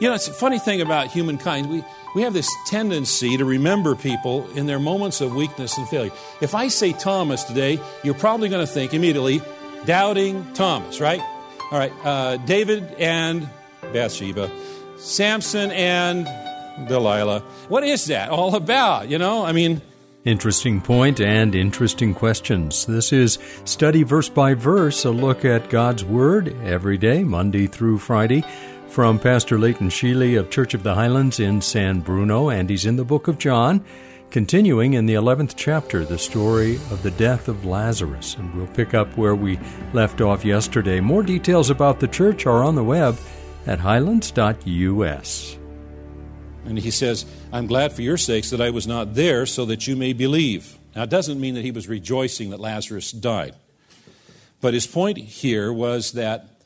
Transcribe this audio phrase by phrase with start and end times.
[0.00, 1.68] You know, it's a funny thing about humankind.
[1.68, 6.10] We, we have this tendency to remember people in their moments of weakness and failure.
[6.40, 9.42] If I say Thomas today, you're probably going to think immediately,
[9.84, 11.20] doubting Thomas, right?
[11.70, 13.46] All right, uh, David and
[13.92, 14.50] Bathsheba,
[14.96, 16.26] Samson and
[16.88, 17.40] Delilah.
[17.68, 19.10] What is that all about?
[19.10, 19.82] You know, I mean,
[20.22, 22.84] Interesting point and interesting questions.
[22.84, 27.96] This is Study Verse by Verse, a look at God's Word every day, Monday through
[27.98, 28.44] Friday,
[28.90, 32.96] from Pastor Leighton Sheely of Church of the Highlands in San Bruno, and he's in
[32.96, 33.84] the book of John,
[34.30, 38.34] continuing in the 11th chapter, the story of the death of Lazarus.
[38.34, 39.60] And we'll pick up where we
[39.92, 40.98] left off yesterday.
[40.98, 43.16] More details about the church are on the web
[43.64, 45.58] at highlands.us.
[46.66, 49.86] And he says, I'm glad for your sakes that I was not there so that
[49.86, 50.76] you may believe.
[50.96, 53.54] Now, it doesn't mean that he was rejoicing that Lazarus died.
[54.60, 56.59] But his point here was that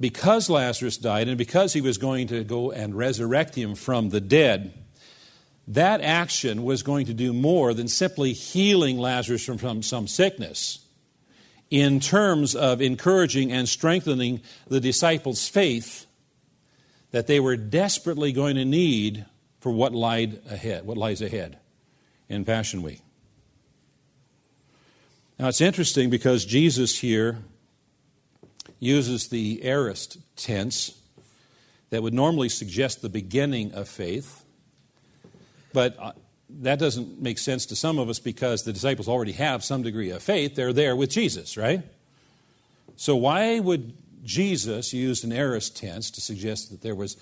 [0.00, 4.20] because Lazarus died and because he was going to go and resurrect him from the
[4.20, 4.72] dead,
[5.68, 10.80] that action was going to do more than simply healing Lazarus from, from some sickness
[11.70, 16.06] in terms of encouraging and strengthening the disciples' faith
[17.12, 19.24] that they were desperately going to need
[19.60, 21.58] for what lied ahead, what lies ahead
[22.28, 23.00] in Passion Week.
[25.38, 27.38] Now it's interesting because Jesus here
[28.84, 30.98] uses the aorist tense
[31.90, 34.44] that would normally suggest the beginning of faith,
[35.72, 36.12] but uh,
[36.48, 40.10] that doesn't make sense to some of us because the disciples already have some degree
[40.10, 40.54] of faith.
[40.54, 41.82] They're there with Jesus, right?
[42.96, 43.94] So why would
[44.24, 47.16] Jesus use an aorist tense to suggest that there was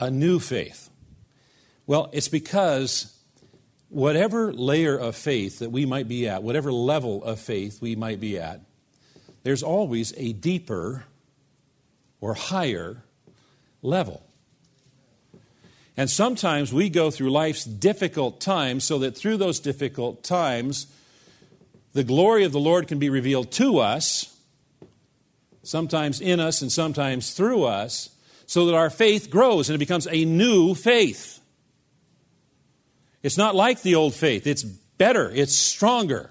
[0.00, 0.90] a new faith.
[1.86, 3.16] Well, it's because
[3.88, 8.18] whatever layer of faith that we might be at, whatever level of faith we might
[8.18, 8.60] be at,
[9.42, 11.04] there's always a deeper
[12.20, 13.02] or higher
[13.82, 14.22] level.
[15.96, 20.86] And sometimes we go through life's difficult times so that through those difficult times,
[21.92, 24.32] the glory of the Lord can be revealed to us
[25.62, 28.10] sometimes in us and sometimes through us,
[28.46, 31.40] so that our faith grows and it becomes a new faith.
[33.22, 36.30] It's not like the old faith, it's better, it's stronger.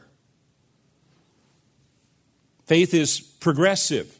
[2.71, 4.17] Faith is progressive.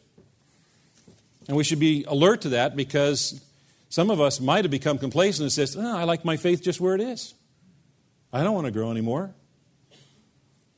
[1.48, 3.40] And we should be alert to that because
[3.88, 6.78] some of us might have become complacent and says, oh, I like my faith just
[6.78, 7.32] where it is.
[8.30, 9.32] I don't want to grow anymore.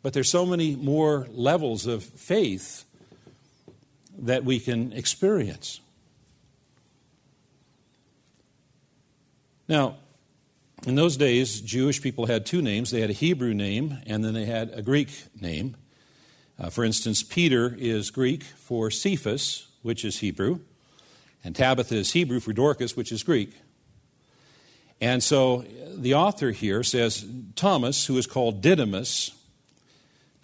[0.04, 2.84] But there's so many more levels of faith
[4.20, 5.80] that we can experience.
[9.66, 9.96] Now,
[10.86, 12.92] in those days, Jewish people had two names.
[12.92, 15.10] They had a Hebrew name and then they had a Greek
[15.40, 15.74] name.
[16.58, 20.60] Uh, for instance, Peter is Greek for Cephas, which is Hebrew,
[21.42, 23.52] and Tabitha is Hebrew for Dorcas, which is Greek.
[25.00, 27.26] And so the author here says
[27.56, 29.32] Thomas, who is called Didymus,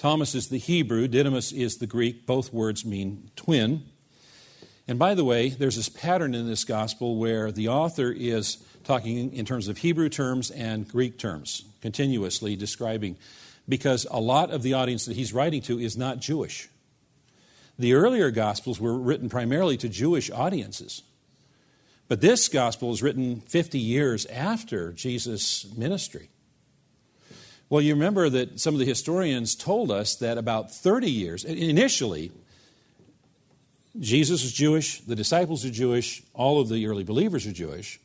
[0.01, 2.25] Thomas is the Hebrew, Didymus is the Greek.
[2.25, 3.83] Both words mean twin.
[4.89, 9.31] And by the way, there's this pattern in this gospel where the author is talking
[9.35, 13.19] in terms of Hebrew terms and Greek terms, continuously describing,
[13.71, 16.69] because a lot of the audience that he's writing to is not Jewish.
[17.79, 21.03] The earlier gospels were written primarily to Jewish audiences.
[22.09, 26.29] But this gospel is written 50 years after Jesus' ministry.
[27.71, 32.33] Well, you remember that some of the historians told us that about 30 years, initially,
[33.99, 38.01] Jesus was Jewish, the disciples are Jewish, all of the early believers are Jewish,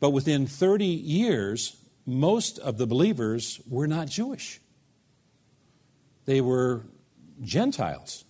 [0.00, 4.60] but within 30 years, most of the believers were not Jewish.
[6.26, 6.82] They were
[7.42, 8.24] Gentiles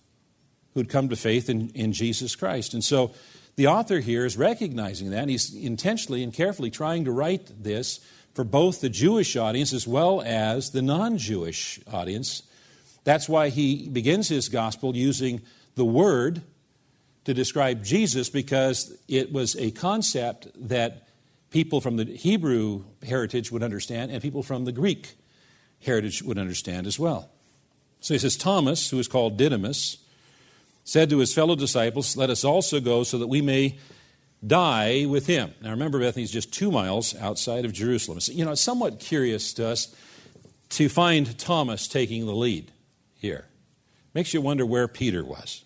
[0.73, 2.73] who'd come to faith in, in Jesus Christ.
[2.73, 3.13] And so
[3.55, 7.99] the author here is recognizing that, and he's intentionally and carefully trying to write this
[8.33, 12.43] for both the Jewish audience as well as the non Jewish audience.
[13.05, 15.41] That's why he begins his gospel using
[15.75, 16.41] the word
[17.23, 21.07] to describe Jesus because it was a concept that
[21.49, 25.15] people from the Hebrew heritage would understand and people from the Greek
[25.81, 27.29] heritage would understand as well.
[28.05, 29.97] So he says Thomas, who is called Didymus,
[30.83, 33.79] said to his fellow disciples, Let us also go so that we may
[34.45, 35.55] die with him.
[35.59, 38.19] Now remember, Bethany is just two miles outside of Jerusalem.
[38.19, 39.91] So, you know, it's somewhat curious to us
[40.69, 42.71] to find Thomas taking the lead
[43.15, 43.47] here.
[44.13, 45.63] Makes you wonder where Peter was.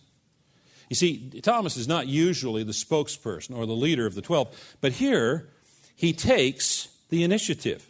[0.87, 4.93] You see, Thomas is not usually the spokesperson or the leader of the twelve, but
[4.93, 5.49] here
[5.93, 7.89] he takes the initiative.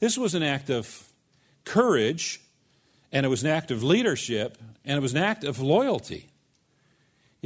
[0.00, 1.06] This was an act of
[1.66, 2.40] courage,
[3.14, 6.28] and it was an act of leadership, and it was an act of loyalty.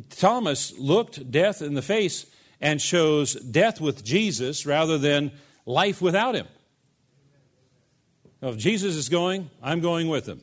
[0.09, 2.25] Thomas looked death in the face
[2.61, 5.31] and chose death with Jesus rather than
[5.67, 6.47] life without him.
[8.41, 10.41] If Jesus is going, I'm going with him.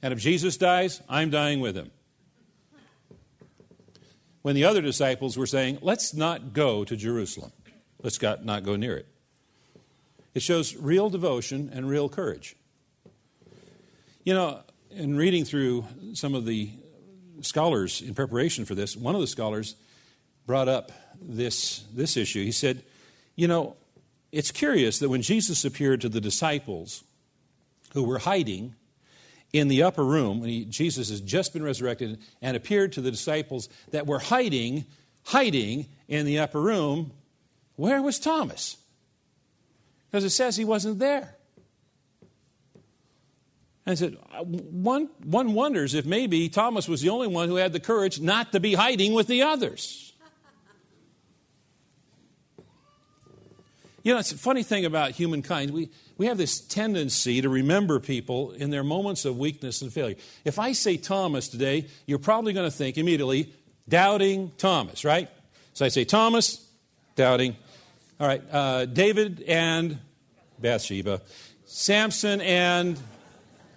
[0.00, 1.90] And if Jesus dies, I'm dying with him.
[4.42, 7.52] When the other disciples were saying, let's not go to Jerusalem,
[8.02, 9.08] let's not go near it.
[10.34, 12.56] It shows real devotion and real courage.
[14.24, 14.60] You know,
[14.92, 15.84] in reading through
[16.14, 16.70] some of the
[17.40, 19.74] scholars in preparation for this, one of the scholars
[20.46, 22.44] brought up this, this issue.
[22.44, 22.84] He said,
[23.34, 23.76] You know,
[24.30, 27.02] it's curious that when Jesus appeared to the disciples
[27.94, 28.76] who were hiding
[29.52, 33.10] in the upper room, when he, Jesus has just been resurrected and appeared to the
[33.10, 34.84] disciples that were hiding,
[35.24, 37.10] hiding in the upper room,
[37.74, 38.76] where was Thomas?
[40.08, 41.34] Because it says he wasn't there.
[43.84, 47.72] And I said, one, one wonders if maybe Thomas was the only one who had
[47.72, 50.12] the courage not to be hiding with the others.
[54.04, 55.70] You know, it's a funny thing about humankind.
[55.70, 60.16] We, we have this tendency to remember people in their moments of weakness and failure.
[60.44, 63.52] If I say Thomas today, you're probably going to think immediately,
[63.88, 65.28] doubting Thomas, right?
[65.74, 66.66] So I say Thomas,
[67.14, 67.56] doubting.
[68.18, 69.98] All right, uh, David and
[70.58, 71.22] Bathsheba,
[71.64, 72.98] Samson and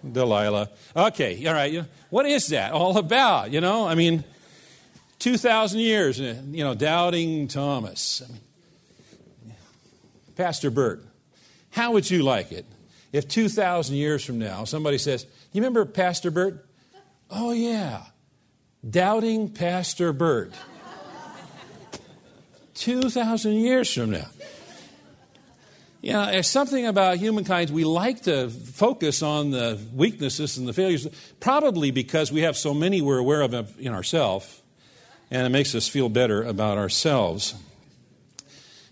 [0.04, 0.70] Delilah.
[0.94, 1.84] Okay, all right.
[2.10, 3.50] What is that all about?
[3.52, 4.24] You know, I mean,
[5.18, 8.22] 2,000 years, eh, you know, doubting Thomas.
[8.24, 9.54] I mean,
[10.36, 11.02] Pastor Bert,
[11.70, 12.66] how would you like it
[13.12, 16.66] if 2,000 years from now somebody says, You remember Pastor Bert?
[17.30, 18.04] Oh, yeah,
[18.88, 20.52] doubting Pastor Bert.
[22.74, 24.26] 2,000 years from now.
[26.06, 30.72] You know, there's something about humankind, we like to focus on the weaknesses and the
[30.72, 31.08] failures,
[31.40, 34.62] probably because we have so many we're aware of in ourselves,
[35.32, 37.56] and it makes us feel better about ourselves.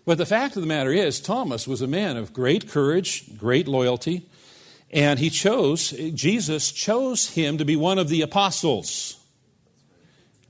[0.04, 3.68] But the fact of the matter is, Thomas was a man of great courage, great
[3.68, 4.28] loyalty,
[4.90, 9.24] and he chose, Jesus chose him to be one of the apostles.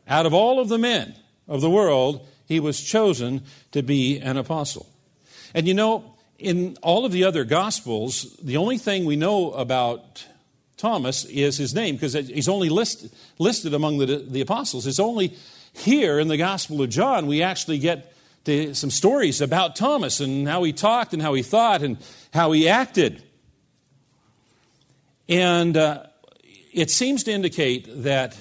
[0.09, 1.15] Out of all of the men
[1.47, 4.89] of the world, he was chosen to be an apostle.
[5.53, 6.14] And you know,
[6.45, 10.27] in all of the other gospels, the only thing we know about
[10.77, 13.07] Thomas is his name because he's only list,
[13.39, 14.87] listed among the, the apostles.
[14.87, 15.37] It's only
[15.73, 18.13] here in the Gospel of John we actually get
[18.45, 21.97] to some stories about Thomas and how he talked and how he thought and
[22.33, 23.23] how he acted.
[25.27, 26.05] And uh,
[26.73, 28.37] it seems to indicate that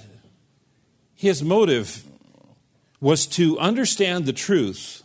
[1.16, 2.04] his motive
[3.00, 5.03] was to understand the truth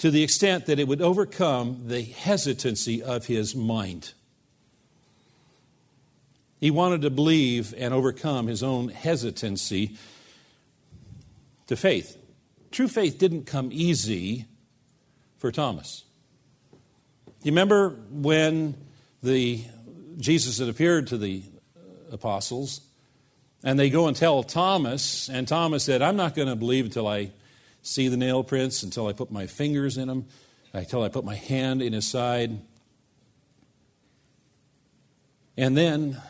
[0.00, 4.14] to the extent that it would overcome the hesitancy of his mind.
[6.58, 9.98] He wanted to believe and overcome his own hesitancy
[11.66, 12.16] to faith.
[12.70, 14.46] True faith didn't come easy
[15.36, 16.04] for Thomas.
[17.42, 18.76] You remember when
[19.22, 19.64] the
[20.16, 21.42] Jesus had appeared to the
[22.10, 22.80] apostles
[23.62, 27.06] and they go and tell Thomas and Thomas said, "I'm not going to believe until
[27.06, 27.32] I
[27.82, 30.26] see the nail prints, until I put my fingers in them,
[30.72, 32.60] until I put my hand in his side."
[35.56, 36.20] And then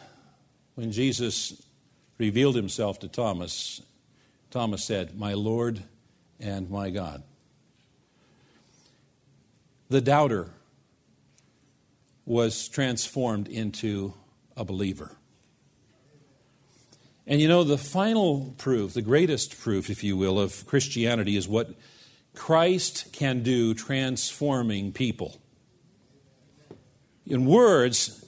[0.75, 1.62] when Jesus
[2.19, 3.80] revealed himself to Thomas,
[4.50, 5.85] Thomas said, "My Lord
[6.38, 7.23] and my God.
[9.88, 10.50] The doubter
[12.25, 14.14] was transformed into
[14.57, 15.16] a believer.
[17.30, 21.46] And you know, the final proof, the greatest proof, if you will, of Christianity is
[21.46, 21.72] what
[22.34, 25.40] Christ can do transforming people.
[27.25, 28.25] In words,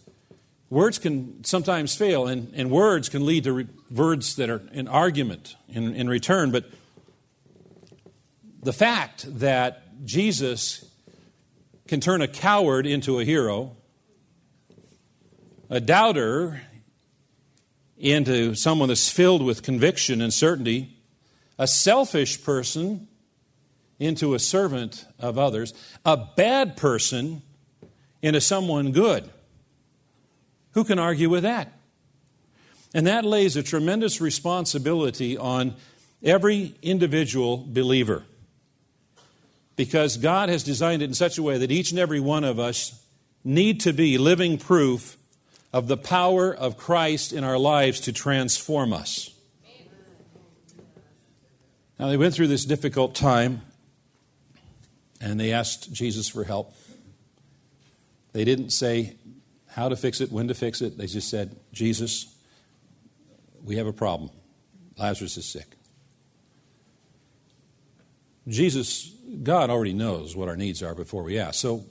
[0.71, 4.87] words can sometimes fail, and, and words can lead to re- words that are an
[4.87, 6.71] argument in, in return, but
[8.63, 10.89] the fact that Jesus
[11.89, 13.75] can turn a coward into a hero,
[15.69, 16.63] a doubter
[18.03, 20.97] into someone that's filled with conviction and certainty,
[21.57, 23.07] a selfish person
[24.01, 25.73] into a servant of others,
[26.05, 27.41] a bad person
[28.21, 29.31] into someone good.
[30.73, 31.73] Who can argue with that?
[32.93, 35.77] And that lays a tremendous responsibility on
[36.25, 38.25] every individual believer.
[39.77, 42.59] Because God has designed it in such a way that each and every one of
[42.59, 43.01] us
[43.45, 45.17] need to be living proof
[45.73, 49.31] of the power of Christ in our lives to transform us.
[51.99, 53.63] Now, they went through this difficult time
[55.21, 56.75] and they asked Jesus for help.
[58.33, 59.17] They didn't say
[59.69, 60.99] how to fix it, when to fix it.
[60.99, 62.35] They just said, Jesus,
[63.63, 64.31] we have a problem.
[64.99, 65.77] Lazarus is sick.
[68.49, 69.11] Jesus,
[69.43, 71.61] God already knows what our needs are before we ask.
[71.61, 71.85] So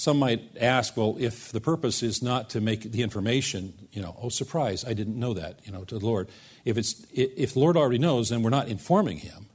[0.00, 4.16] some might ask, well, if the purpose is not to make the information, you know,
[4.22, 6.30] oh, surprise, I didn't know that, you know, to the Lord.
[6.64, 9.50] If, it's, if the Lord already knows, then we're not informing him.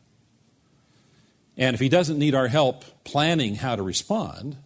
[1.58, 4.58] And if he doesn't need our help planning how to respond,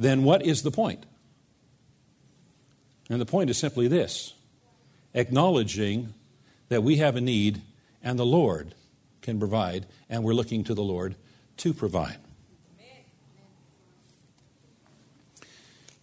[0.00, 1.06] then what is the point?
[3.08, 4.34] And the point is simply this
[5.14, 6.12] acknowledging
[6.70, 7.62] that we have a need
[8.02, 8.74] and the Lord
[9.22, 11.14] can provide, and we're looking to the Lord
[11.58, 12.18] to provide.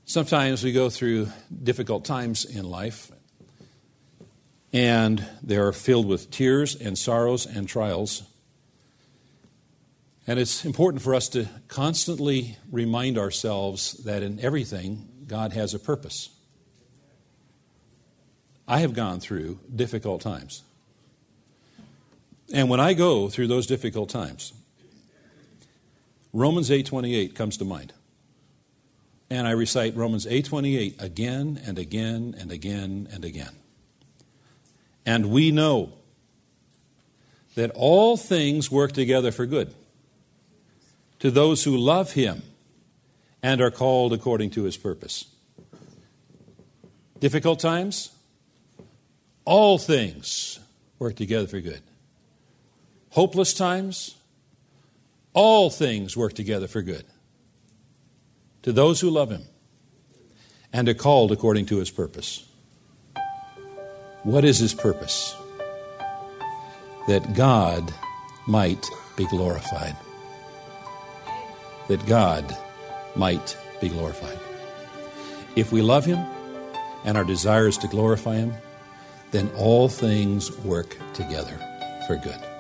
[0.06, 1.30] Sometimes we go through
[1.64, 3.10] difficult times in life,
[4.74, 8.24] and they are filled with tears and sorrows and trials.
[10.28, 15.80] And it's important for us to constantly remind ourselves that in everything, God has a
[15.80, 16.30] purpose.
[18.68, 20.64] I have gone through difficult times.
[22.54, 24.54] And when I go through those difficult times,
[26.34, 27.94] Romans 8:28 comes to mind.
[29.34, 33.56] And I recite Romans 8:28 again and again and again and again.
[35.08, 35.94] And we know
[37.56, 39.74] that all things work together for good
[41.18, 42.44] to those who love him
[43.42, 45.26] and are called according to his purpose.
[47.20, 48.12] Difficult times?
[49.46, 50.60] All things
[51.00, 51.82] work together for good.
[53.10, 54.16] Hopeless times?
[55.34, 57.06] All things work together for good.
[58.64, 59.44] To those who love him
[60.72, 62.46] and are called according to his purpose.
[64.24, 65.36] What is his purpose?
[67.08, 67.94] That God
[68.48, 69.96] might be glorified
[71.88, 72.56] that God
[73.16, 74.40] might be glorified.
[75.56, 76.26] If we love Him
[77.06, 78.54] and our desire is to glorify Him,
[79.32, 81.60] then all things work together
[82.08, 82.53] for good.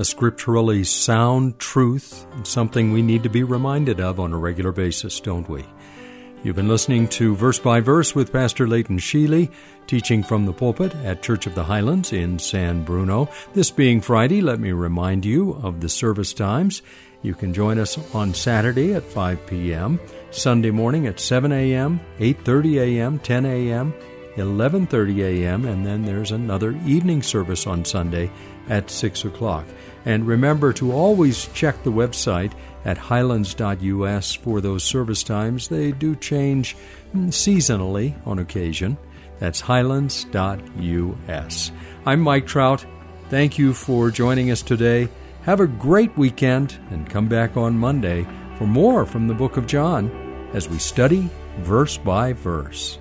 [0.00, 5.18] A scripturally sound truth, something we need to be reminded of on a regular basis,
[5.18, 5.64] don't we?
[6.44, 9.50] You've been listening to Verse by Verse with Pastor Leighton Sheely,
[9.88, 13.28] teaching from the pulpit at Church of the Highlands in San Bruno.
[13.54, 16.80] This being Friday, let me remind you of the service times.
[17.22, 19.98] You can join us on Saturday at 5 p.m.,
[20.30, 23.92] Sunday morning at 7 a.m., 8:30 a.m., 10 a.m.,
[24.36, 28.30] 11:30 a.m., and then there's another evening service on Sunday
[28.68, 29.66] at 6 o'clock.
[30.04, 32.52] And remember to always check the website
[32.84, 35.68] at highlands.us for those service times.
[35.68, 36.76] They do change
[37.14, 38.96] seasonally on occasion.
[39.38, 41.72] That's highlands.us.
[42.06, 42.86] I'm Mike Trout.
[43.28, 45.08] Thank you for joining us today.
[45.42, 49.66] Have a great weekend and come back on Monday for more from the book of
[49.66, 52.98] John as we study verse by verse.